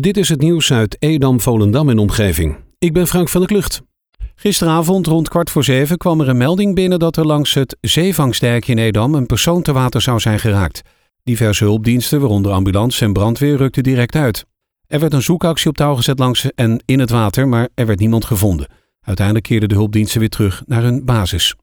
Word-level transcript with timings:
Dit 0.00 0.16
is 0.16 0.28
het 0.28 0.40
nieuws 0.40 0.72
uit 0.72 0.96
Edam, 0.98 1.40
Volendam 1.40 1.88
en 1.88 1.98
omgeving. 1.98 2.56
Ik 2.78 2.92
ben 2.92 3.06
Frank 3.06 3.28
van 3.28 3.40
der 3.40 3.50
Klucht. 3.50 3.82
Gisteravond 4.34 5.06
rond 5.06 5.28
kwart 5.28 5.50
voor 5.50 5.64
zeven 5.64 5.96
kwam 5.96 6.20
er 6.20 6.28
een 6.28 6.36
melding 6.36 6.74
binnen 6.74 6.98
dat 6.98 7.16
er 7.16 7.26
langs 7.26 7.54
het 7.54 7.76
zeevangsdijkje 7.80 8.72
in 8.72 8.78
Edam 8.78 9.14
een 9.14 9.26
persoon 9.26 9.62
te 9.62 9.72
water 9.72 10.00
zou 10.00 10.20
zijn 10.20 10.38
geraakt. 10.38 10.82
Diverse 11.22 11.64
hulpdiensten, 11.64 12.20
waaronder 12.20 12.52
ambulance 12.52 13.04
en 13.04 13.12
brandweer, 13.12 13.56
rukten 13.56 13.82
direct 13.82 14.14
uit. 14.14 14.44
Er 14.86 15.00
werd 15.00 15.12
een 15.12 15.22
zoekactie 15.22 15.70
op 15.70 15.76
touw 15.76 15.94
gezet 15.94 16.18
langs 16.18 16.50
en 16.54 16.82
in 16.84 17.00
het 17.00 17.10
water, 17.10 17.48
maar 17.48 17.68
er 17.74 17.86
werd 17.86 17.98
niemand 17.98 18.24
gevonden. 18.24 18.68
Uiteindelijk 19.00 19.46
keerden 19.46 19.68
de 19.68 19.74
hulpdiensten 19.74 20.20
weer 20.20 20.28
terug 20.28 20.62
naar 20.66 20.82
hun 20.82 21.04
basis. 21.04 21.54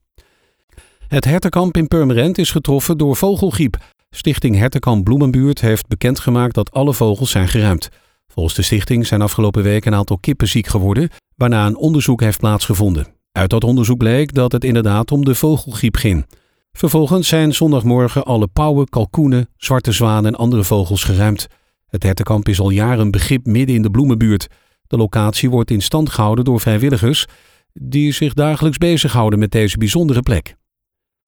Het 1.07 1.25
hertenkamp 1.25 1.77
in 1.77 1.88
Purmerend 1.88 2.38
is 2.38 2.52
getroffen 2.52 2.98
door 2.98 3.16
vogelgriep. 3.16 3.77
Stichting 4.09 4.57
Hertenkamp 4.57 5.04
Bloemenbuurt 5.04 5.61
heeft 5.61 5.88
bekendgemaakt 5.88 6.55
dat 6.55 6.71
alle 6.71 6.93
vogels 6.93 7.32
zijn 7.32 7.48
geruimd. 7.48 7.89
Volgens 8.34 8.55
de 8.55 8.61
stichting 8.61 9.07
zijn 9.07 9.21
afgelopen 9.21 9.64
week 9.64 9.86
een 9.86 9.96
aantal 9.96 10.18
kippen 10.18 10.47
ziek 10.47 10.68
geworden, 10.68 11.10
waarna 11.36 11.65
een 11.65 11.78
onderzoek 11.78 12.21
heeft 12.21 12.39
plaatsgevonden. 12.39 13.07
Uit 13.32 13.50
dat 13.50 13.64
onderzoek 13.64 13.97
bleek 13.97 14.33
dat 14.33 14.51
het 14.51 14.64
inderdaad 14.64 15.11
om 15.11 15.25
de 15.25 15.36
vogelgriep 15.36 15.96
ging. 15.96 16.25
Vervolgens 16.71 17.28
zijn 17.28 17.54
zondagmorgen 17.54 18.23
alle 18.23 18.47
pauwen, 18.47 18.89
kalkoenen, 18.89 19.50
zwarte 19.57 19.92
zwanen 19.92 20.34
en 20.34 20.39
andere 20.39 20.64
vogels 20.64 21.04
geruimd. 21.04 21.47
Het 21.87 22.04
hertenkamp 22.04 22.47
is 22.47 22.60
al 22.60 22.70
jaren 22.70 23.00
een 23.00 23.11
begrip 23.11 23.46
midden 23.46 23.75
in 23.75 23.82
de 23.82 23.89
bloemenbuurt. 23.89 24.48
De 24.87 24.98
locatie 24.98 25.50
wordt 25.50 25.71
in 25.71 25.82
stand 25.82 26.09
gehouden 26.09 26.46
door 26.46 26.59
vrijwilligers 26.59 27.25
die 27.73 28.11
zich 28.11 28.34
dagelijks 28.34 28.78
bezighouden 28.78 29.39
met 29.39 29.51
deze 29.51 29.78
bijzondere 29.78 30.21
plek. 30.21 30.56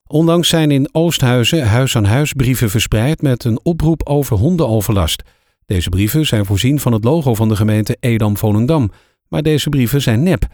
Onlangs 0.08 0.50
zijn 0.50 0.72
in 0.72 0.90
Oosthuizen 0.92 1.68
huis-aan-huis 1.68 2.34
brieven 2.34 2.70
verspreid 2.70 3.22
met 3.22 3.44
een 3.44 3.59
oproep 3.64 4.08
over 4.08 4.38
hondenoverlast. 4.38 5.23
Deze 5.71 5.89
brieven 5.89 6.25
zijn 6.25 6.45
voorzien 6.45 6.80
van 6.80 6.93
het 6.93 7.03
logo 7.03 7.35
van 7.35 7.49
de 7.49 7.55
gemeente 7.55 7.98
Edam-Volendam, 7.99 8.91
maar 9.27 9.41
deze 9.41 9.70
brieven 9.70 10.02
zijn 10.02 10.23
nep. 10.23 10.47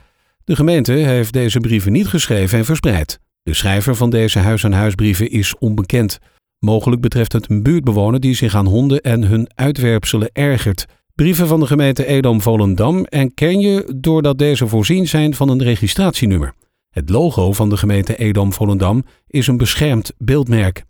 De 0.43 0.55
gemeente 0.55 0.91
heeft 0.91 1.33
deze 1.33 1.59
brieven 1.59 1.91
niet 1.91 2.07
geschreven 2.07 2.57
en 2.57 2.65
verspreid. 2.65 3.19
De 3.43 3.53
schrijver 3.53 3.95
van 3.95 4.09
deze 4.09 4.39
huis-aan-huisbrieven 4.39 5.31
is 5.31 5.57
onbekend. 5.57 6.19
Mogelijk 6.59 7.01
betreft 7.01 7.33
het 7.33 7.49
een 7.49 7.63
buurtbewoner 7.63 8.19
die 8.19 8.33
zich 8.33 8.55
aan 8.55 8.65
honden 8.65 9.01
en 9.01 9.23
hun 9.23 9.49
uitwerpselen 9.55 10.29
ergert. 10.33 10.85
Brieven 11.15 11.47
van 11.47 11.59
de 11.59 11.67
gemeente 11.67 12.05
Edam-Volendam 12.05 13.05
ken 13.33 13.59
je 13.59 13.93
doordat 13.95 14.37
deze 14.37 14.67
voorzien 14.67 15.07
zijn 15.07 15.35
van 15.35 15.49
een 15.49 15.63
registratienummer. 15.63 16.53
Het 16.89 17.09
logo 17.09 17.53
van 17.53 17.69
de 17.69 17.77
gemeente 17.77 18.15
Edam-Volendam 18.15 19.03
is 19.27 19.47
een 19.47 19.57
beschermd 19.57 20.13
beeldmerk. 20.17 20.83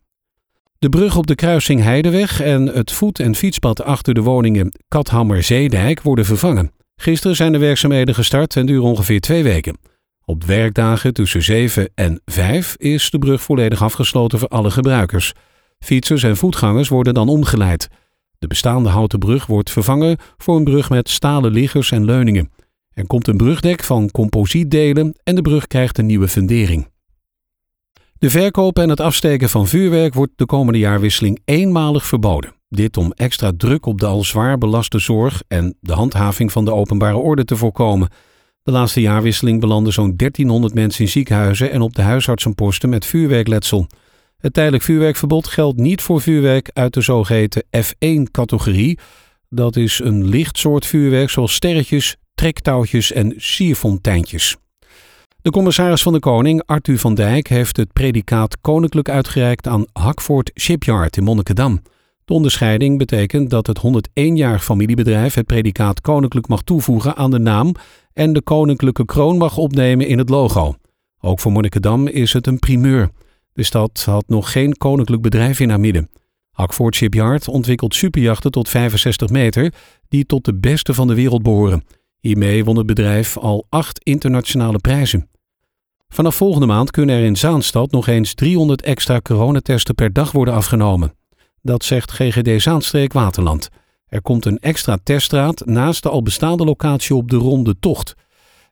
De 0.79 0.89
brug 0.89 1.15
op 1.15 1.27
de 1.27 1.35
kruising 1.35 1.81
Heideweg 1.81 2.41
en 2.41 2.67
het 2.67 2.91
voet- 2.91 3.19
en 3.19 3.35
fietspad 3.35 3.83
achter 3.83 4.13
de 4.13 4.21
woningen 4.21 4.71
Kathammer-Zeedijk 4.87 6.01
worden 6.01 6.25
vervangen. 6.25 6.71
Gisteren 6.95 7.35
zijn 7.35 7.51
de 7.51 7.57
werkzaamheden 7.57 8.15
gestart 8.15 8.55
en 8.55 8.65
duren 8.65 8.83
ongeveer 8.83 9.19
twee 9.19 9.43
weken. 9.43 9.77
Op 10.25 10.43
werkdagen 10.43 11.13
tussen 11.13 11.43
7 11.43 11.89
en 11.95 12.21
5 12.25 12.75
is 12.77 13.09
de 13.09 13.17
brug 13.17 13.41
volledig 13.41 13.83
afgesloten 13.83 14.39
voor 14.39 14.47
alle 14.47 14.71
gebruikers. 14.71 15.33
Fietsers 15.79 16.23
en 16.23 16.37
voetgangers 16.37 16.89
worden 16.89 17.13
dan 17.13 17.29
omgeleid. 17.29 17.87
De 18.39 18.47
bestaande 18.47 18.89
houten 18.89 19.19
brug 19.19 19.45
wordt 19.45 19.71
vervangen 19.71 20.17
voor 20.37 20.55
een 20.55 20.63
brug 20.63 20.89
met 20.89 21.09
stalen 21.09 21.51
liggers 21.51 21.91
en 21.91 22.05
leuningen. 22.05 22.51
Er 22.93 23.07
komt 23.07 23.27
een 23.27 23.37
brugdek 23.37 23.83
van 23.83 24.11
composietdelen 24.11 25.15
en 25.23 25.35
de 25.35 25.41
brug 25.41 25.67
krijgt 25.67 25.97
een 25.97 26.05
nieuwe 26.05 26.27
fundering. 26.27 26.87
De 28.19 28.29
verkoop 28.29 28.79
en 28.79 28.89
het 28.89 28.99
afsteken 28.99 29.49
van 29.49 29.67
vuurwerk 29.67 30.13
wordt 30.13 30.31
de 30.35 30.45
komende 30.45 30.79
jaarwisseling 30.79 31.39
eenmalig 31.45 32.05
verboden. 32.05 32.53
Dit 32.69 32.97
om 32.97 33.11
extra 33.11 33.51
druk 33.57 33.85
op 33.85 33.99
de 33.99 34.05
al 34.05 34.23
zwaar 34.23 34.57
belaste 34.57 34.99
zorg 34.99 35.41
en 35.47 35.77
de 35.79 35.93
handhaving 35.93 36.51
van 36.51 36.65
de 36.65 36.73
openbare 36.73 37.17
orde 37.17 37.45
te 37.45 37.55
voorkomen. 37.55 38.09
De 38.63 38.71
laatste 38.71 39.01
jaarwisseling 39.01 39.59
belanden 39.59 39.93
zo'n 39.93 40.15
1300 40.15 40.73
mensen 40.73 41.03
in 41.03 41.09
ziekenhuizen 41.09 41.71
en 41.71 41.81
op 41.81 41.95
de 41.95 42.01
huisartsenposten 42.01 42.89
met 42.89 43.05
vuurwerkletsel. 43.05 43.87
Het 44.37 44.53
tijdelijk 44.53 44.83
vuurwerkverbod 44.83 45.47
geldt 45.47 45.79
niet 45.79 46.01
voor 46.01 46.21
vuurwerk 46.21 46.69
uit 46.73 46.93
de 46.93 47.01
zogeheten 47.01 47.63
F1-categorie. 47.77 48.99
Dat 49.49 49.75
is 49.75 49.99
een 49.99 50.27
licht 50.27 50.57
soort 50.57 50.85
vuurwerk 50.85 51.29
zoals 51.29 51.53
sterretjes, 51.53 52.15
trektouwtjes 52.35 53.11
en 53.11 53.33
sierfonteintjes. 53.37 54.57
De 55.47 55.53
commissaris 55.53 56.03
van 56.03 56.13
de 56.13 56.19
Koning, 56.19 56.63
Arthur 56.65 56.99
van 56.99 57.15
Dijk, 57.15 57.47
heeft 57.47 57.77
het 57.77 57.93
predicaat 57.93 58.61
koninklijk 58.61 59.09
uitgereikt 59.09 59.67
aan 59.67 59.85
Hackford 59.93 60.51
Shipyard 60.59 61.17
in 61.17 61.23
Monnikendam. 61.23 61.81
De 62.25 62.33
onderscheiding 62.33 62.97
betekent 62.97 63.49
dat 63.49 63.67
het 63.67 63.79
101-jarig 63.79 64.63
familiebedrijf 64.63 65.33
het 65.33 65.45
predicaat 65.45 66.01
koninklijk 66.01 66.47
mag 66.47 66.61
toevoegen 66.61 67.15
aan 67.15 67.31
de 67.31 67.39
naam 67.39 67.71
en 68.13 68.33
de 68.33 68.41
koninklijke 68.41 69.05
kroon 69.05 69.37
mag 69.37 69.57
opnemen 69.57 70.07
in 70.07 70.17
het 70.17 70.29
logo. 70.29 70.75
Ook 71.19 71.39
voor 71.39 71.51
Monnikendam 71.51 72.07
is 72.07 72.33
het 72.33 72.47
een 72.47 72.59
primeur. 72.59 73.09
De 73.53 73.63
stad 73.63 74.03
had 74.05 74.23
nog 74.27 74.51
geen 74.51 74.77
koninklijk 74.77 75.21
bedrijf 75.21 75.59
in 75.59 75.69
haar 75.69 75.79
midden. 75.79 76.09
Hackford 76.51 76.95
Shipyard 76.95 77.47
ontwikkelt 77.47 77.95
superjachten 77.95 78.51
tot 78.51 78.69
65 78.69 79.29
meter 79.29 79.73
die 80.09 80.25
tot 80.25 80.45
de 80.45 80.55
beste 80.55 80.93
van 80.93 81.07
de 81.07 81.15
wereld 81.15 81.43
behoren. 81.43 81.83
Hiermee 82.19 82.63
won 82.65 82.77
het 82.77 82.85
bedrijf 82.85 83.37
al 83.37 83.65
acht 83.69 84.03
internationale 84.03 84.77
prijzen. 84.77 85.29
Vanaf 86.07 86.35
volgende 86.35 86.65
maand 86.65 86.91
kunnen 86.91 87.15
er 87.15 87.23
in 87.23 87.35
Zaanstad 87.35 87.91
nog 87.91 88.07
eens 88.07 88.33
300 88.33 88.81
extra 88.81 89.19
coronatesten 89.21 89.95
per 89.95 90.13
dag 90.13 90.31
worden 90.31 90.53
afgenomen. 90.53 91.13
Dat 91.61 91.83
zegt 91.83 92.11
GGD 92.11 92.61
Zaanstreek 92.61 93.13
Waterland. 93.13 93.69
Er 94.07 94.21
komt 94.21 94.45
een 94.45 94.59
extra 94.59 94.97
teststraat 95.03 95.65
naast 95.65 96.03
de 96.03 96.09
al 96.09 96.21
bestaande 96.21 96.65
locatie 96.65 97.15
op 97.15 97.29
de 97.29 97.35
Ronde 97.35 97.75
Tocht. 97.79 98.13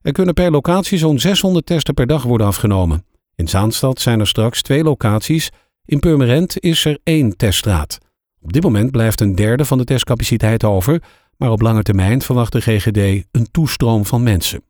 Er 0.01 0.11
kunnen 0.11 0.33
per 0.33 0.51
locatie 0.51 0.97
zo'n 0.97 1.19
600 1.19 1.65
testen 1.65 1.93
per 1.93 2.07
dag 2.07 2.23
worden 2.23 2.47
afgenomen. 2.47 3.05
In 3.35 3.47
Zaanstad 3.47 4.01
zijn 4.01 4.19
er 4.19 4.27
straks 4.27 4.61
twee 4.61 4.83
locaties. 4.83 5.49
In 5.85 5.99
Purmerend 5.99 6.59
is 6.59 6.85
er 6.85 6.99
één 7.03 7.37
teststraat. 7.37 7.97
Op 8.41 8.53
dit 8.53 8.63
moment 8.63 8.91
blijft 8.91 9.21
een 9.21 9.35
derde 9.35 9.65
van 9.65 9.77
de 9.77 9.83
testcapaciteit 9.83 10.63
over, 10.63 11.01
maar 11.37 11.51
op 11.51 11.61
lange 11.61 11.83
termijn 11.83 12.21
verwacht 12.21 12.51
de 12.51 12.61
GGD 12.61 13.25
een 13.31 13.51
toestroom 13.51 14.05
van 14.05 14.23
mensen. 14.23 14.63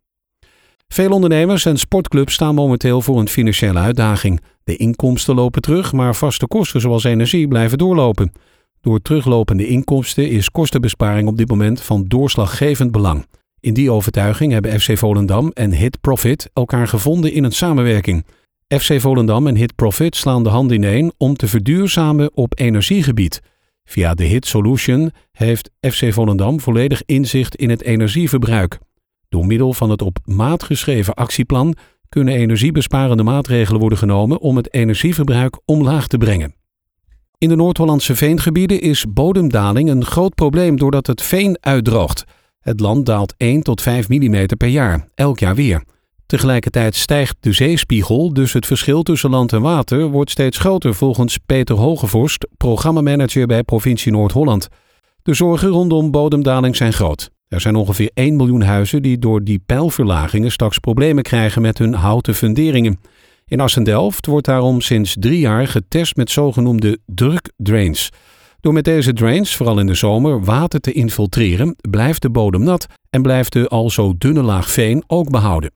Veel 0.87 1.11
ondernemers 1.11 1.65
en 1.65 1.77
sportclubs 1.77 2.33
staan 2.33 2.55
momenteel 2.55 3.01
voor 3.01 3.19
een 3.19 3.27
financiële 3.27 3.79
uitdaging. 3.79 4.41
De 4.63 4.75
inkomsten 4.75 5.35
lopen 5.35 5.61
terug, 5.61 5.93
maar 5.93 6.15
vaste 6.15 6.47
kosten 6.47 6.81
zoals 6.81 7.03
energie 7.03 7.47
blijven 7.47 7.77
doorlopen. 7.77 8.31
Door 8.81 9.01
teruglopende 9.01 9.67
inkomsten 9.67 10.29
is 10.29 10.51
kostenbesparing 10.51 11.27
op 11.27 11.37
dit 11.37 11.49
moment 11.49 11.81
van 11.81 12.05
doorslaggevend 12.07 12.91
belang. 12.91 13.25
In 13.59 13.73
die 13.73 13.91
overtuiging 13.91 14.51
hebben 14.51 14.79
FC 14.79 14.97
Volendam 14.97 15.51
en 15.53 15.71
Hit 15.71 16.01
Profit 16.01 16.49
elkaar 16.53 16.87
gevonden 16.87 17.31
in 17.31 17.43
een 17.43 17.51
samenwerking. 17.51 18.25
FC 18.67 18.99
Volendam 18.99 19.47
en 19.47 19.55
Hit 19.55 19.75
Profit 19.75 20.15
slaan 20.15 20.43
de 20.43 20.49
hand 20.49 20.71
ineen 20.71 21.13
om 21.17 21.35
te 21.35 21.47
verduurzamen 21.47 22.31
op 22.33 22.59
energiegebied. 22.59 23.41
Via 23.83 24.13
de 24.13 24.23
Hit 24.23 24.45
Solution 24.45 25.11
heeft 25.31 25.69
FC 25.79 26.13
Volendam 26.13 26.59
volledig 26.59 27.01
inzicht 27.05 27.55
in 27.55 27.69
het 27.69 27.81
energieverbruik. 27.81 28.79
Door 29.35 29.45
middel 29.45 29.73
van 29.73 29.89
het 29.89 30.01
op 30.01 30.17
maat 30.25 30.63
geschreven 30.63 31.13
actieplan 31.13 31.75
kunnen 32.09 32.33
energiebesparende 32.33 33.23
maatregelen 33.23 33.79
worden 33.79 33.97
genomen 33.97 34.39
om 34.39 34.55
het 34.55 34.73
energieverbruik 34.73 35.59
omlaag 35.65 36.07
te 36.07 36.17
brengen. 36.17 36.55
In 37.37 37.49
de 37.49 37.55
Noord-Hollandse 37.55 38.15
veengebieden 38.15 38.81
is 38.81 39.05
bodemdaling 39.09 39.89
een 39.89 40.05
groot 40.05 40.35
probleem 40.35 40.77
doordat 40.77 41.07
het 41.07 41.21
veen 41.21 41.57
uitdroogt. 41.59 42.23
Het 42.59 42.79
land 42.79 43.05
daalt 43.05 43.33
1 43.37 43.61
tot 43.61 43.81
5 43.81 44.09
mm 44.09 44.45
per 44.57 44.67
jaar, 44.67 45.07
elk 45.15 45.39
jaar 45.39 45.55
weer. 45.55 45.83
Tegelijkertijd 46.25 46.95
stijgt 46.95 47.35
de 47.39 47.51
zeespiegel, 47.51 48.33
dus 48.33 48.53
het 48.53 48.65
verschil 48.65 49.03
tussen 49.03 49.29
land 49.29 49.53
en 49.53 49.61
water 49.61 50.07
wordt 50.07 50.31
steeds 50.31 50.57
groter 50.57 50.93
volgens 50.93 51.37
Peter 51.45 51.75
Hogevorst, 51.75 52.47
programmamanager 52.57 53.47
bij 53.47 53.63
provincie 53.63 54.11
Noord-Holland. 54.11 54.67
De 55.21 55.33
zorgen 55.33 55.69
rondom 55.69 56.11
bodemdaling 56.11 56.75
zijn 56.75 56.93
groot. 56.93 57.33
Er 57.55 57.61
zijn 57.61 57.75
ongeveer 57.75 58.11
1 58.13 58.35
miljoen 58.35 58.61
huizen 58.61 59.01
die 59.01 59.19
door 59.19 59.43
die 59.43 59.61
pijlverlagingen 59.65 60.51
straks 60.51 60.79
problemen 60.79 61.23
krijgen 61.23 61.61
met 61.61 61.77
hun 61.77 61.93
houten 61.93 62.35
funderingen. 62.35 62.99
In 63.45 63.59
Assendelft 63.59 64.25
wordt 64.25 64.45
daarom 64.45 64.81
sinds 64.81 65.15
drie 65.19 65.39
jaar 65.39 65.67
getest 65.67 66.15
met 66.15 66.31
zogenoemde 66.31 66.99
drukdrains. 67.05 68.11
Door 68.59 68.73
met 68.73 68.83
deze 68.83 69.13
drains, 69.13 69.55
vooral 69.55 69.79
in 69.79 69.85
de 69.85 69.93
zomer, 69.93 70.43
water 70.43 70.79
te 70.79 70.91
infiltreren, 70.91 71.75
blijft 71.89 72.21
de 72.21 72.29
bodem 72.29 72.63
nat 72.63 72.87
en 73.09 73.21
blijft 73.21 73.53
de 73.53 73.67
al 73.67 73.89
zo 73.89 74.13
dunne 74.17 74.41
laag 74.41 74.71
veen 74.71 75.03
ook 75.07 75.29
behouden. 75.29 75.71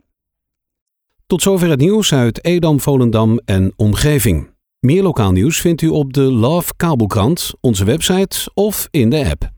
Tot 1.27 1.41
zover 1.41 1.69
het 1.69 1.79
nieuws 1.79 2.13
uit 2.13 2.45
Edam, 2.45 2.79
Volendam 2.79 3.39
en 3.45 3.73
omgeving. 3.75 4.49
Meer 4.79 5.03
lokaal 5.03 5.31
nieuws 5.31 5.59
vindt 5.59 5.81
u 5.81 5.87
op 5.87 6.13
de 6.13 6.21
Love 6.21 6.73
Kabelkrant, 6.77 7.51
onze 7.61 7.85
website 7.85 8.51
of 8.53 8.87
in 8.91 9.09
de 9.09 9.29
app. 9.29 9.57